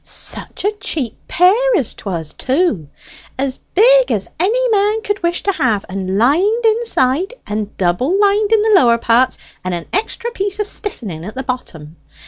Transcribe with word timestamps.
"Such 0.03 0.65
a 0.65 0.71
cheap 0.79 1.15
pair 1.27 1.53
as 1.77 1.93
'twas 1.93 2.33
too. 2.33 2.87
As 3.37 3.59
big 3.75 4.09
as 4.11 4.27
any 4.39 4.69
man 4.69 5.03
could 5.03 5.21
wish 5.21 5.43
to 5.43 5.51
have, 5.51 5.85
and 5.87 6.17
lined 6.17 6.65
inside, 6.65 7.35
and 7.45 7.77
double 7.77 8.19
lined 8.19 8.51
in 8.51 8.63
the 8.63 8.73
lower 8.81 8.97
parts, 8.97 9.37
and 9.63 9.75
an 9.75 9.85
extra 9.93 10.31
piece 10.31 10.59
of 10.59 10.65
stiffening 10.65 11.23
at 11.23 11.35
the 11.35 11.43
bottom. 11.43 11.97